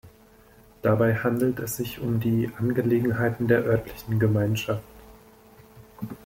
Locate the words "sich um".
1.77-2.19